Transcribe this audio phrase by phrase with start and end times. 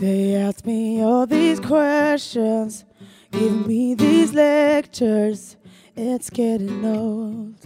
[0.00, 2.84] all these questions,
[3.32, 5.56] give me these lectures.
[5.96, 7.56] It's getting old.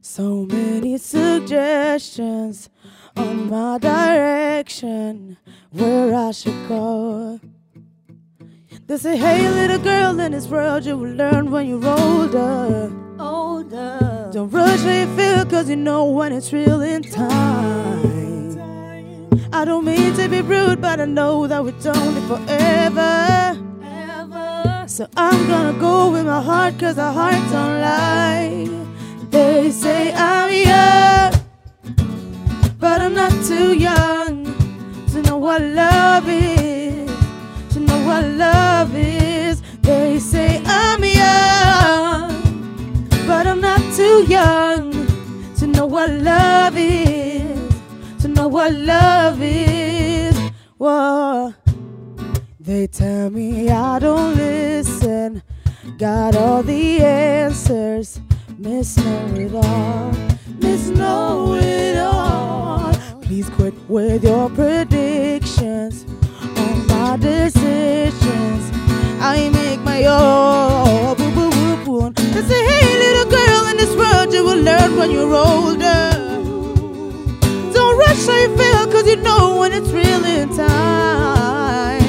[0.00, 2.68] So many suggestions
[3.16, 5.36] on my direction
[5.70, 7.40] where I should go.
[8.86, 12.92] They say, hey, little girl, in this world you will learn when you're older.
[13.18, 14.30] Older.
[14.32, 18.11] Don't rush how you feel, cause you know when it's real in time.
[19.54, 23.58] I don't mean to be rude, but I know that we're only forever.
[24.88, 28.66] So I'm gonna go with my heart, cause our hearts don't lie.
[29.30, 31.32] They say I'm young,
[32.78, 34.44] but I'm not too young
[35.12, 37.10] to know what love is.
[37.74, 39.62] To know what love is.
[39.82, 42.32] They say I'm young,
[43.26, 44.92] but I'm not too young
[45.56, 47.11] to know what love is.
[48.42, 50.36] Know what love is.
[50.76, 51.54] Whoa.
[52.58, 55.44] They tell me I don't listen.
[55.96, 58.20] Got all the answers.
[58.58, 60.12] Miss Know It All.
[60.58, 62.92] Miss Know It All.
[63.22, 66.04] Please quit with your predictions
[66.56, 68.72] on my decisions.
[69.20, 71.16] I make my own.
[72.14, 75.81] They say, hey, little girl, in this world you will learn when you're older.
[79.12, 82.00] You know when it's real in time.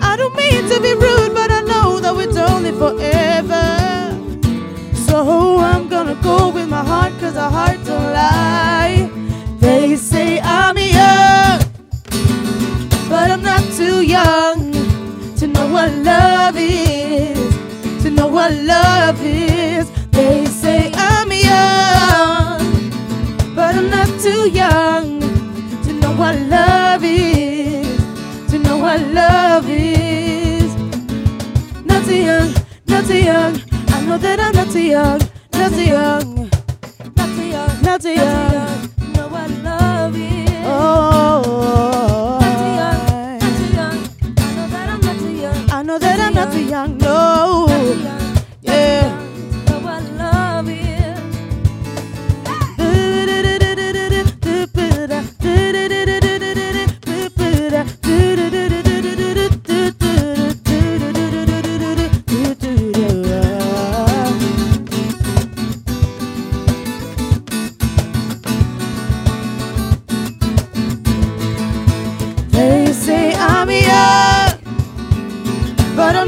[0.00, 3.66] I don't mean to be rude, but I know that it's only forever.
[4.94, 9.10] So I'm gonna go with my heart, cause our heart don't lie.
[9.60, 11.60] They say I'm young,
[13.10, 14.72] but I'm not too young
[15.36, 17.52] to know what love is.
[18.04, 19.90] To know what love is.
[20.12, 22.60] They say I'm young,
[23.54, 25.31] but I'm not too young
[26.22, 27.98] what love is.
[28.50, 30.72] To know what love is.
[31.84, 32.54] Not too young,
[32.86, 33.60] not too young.
[33.88, 35.20] I know that I'm not too young,
[35.54, 36.48] not too young,
[37.16, 38.88] not too young, not too young.
[39.14, 40.48] Know what love is.
[40.64, 42.98] Oh, not too young,
[43.40, 43.98] not too young.
[44.30, 45.66] I know that I'm not too young.
[45.70, 45.76] Oh.
[45.76, 46.98] I know that I'm not too young.
[46.98, 47.66] No,
[48.62, 49.21] yeah.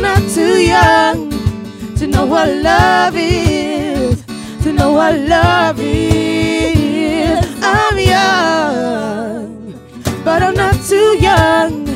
[0.05, 1.31] Not too young
[1.97, 4.23] to know what love is,
[4.63, 7.41] to know what love is.
[7.63, 9.73] I'm young,
[10.23, 11.87] but I'm not too young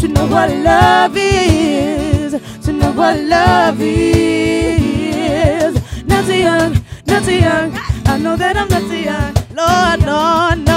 [0.00, 2.32] to know what love is,
[2.64, 5.74] to know what love is.
[6.06, 7.70] Not too young, not too young.
[8.06, 9.34] I know that I'm not too young.
[9.54, 10.71] No, no, no.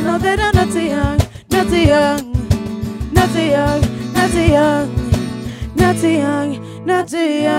[0.00, 1.18] I know that I'm not too young,
[1.50, 2.32] not too young,
[3.12, 3.80] not too young,
[4.14, 4.88] not too young,
[5.76, 7.50] not too young, not too young.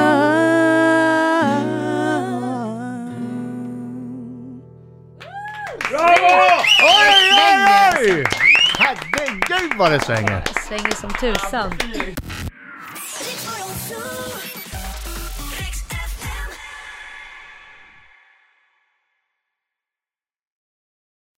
[5.87, 6.33] Bravo!
[6.81, 7.57] Oj, oj,
[7.93, 8.25] oj!
[8.79, 10.43] Herregud vad det svänger!
[10.67, 11.71] Svänger som tusan.
[13.21, 14.60] Riks